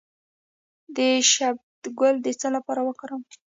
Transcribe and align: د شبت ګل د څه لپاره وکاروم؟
د 0.95 0.97
شبت 1.33 1.83
ګل 1.99 2.15
د 2.21 2.27
څه 2.39 2.47
لپاره 2.55 2.81
وکاروم؟ 2.83 3.23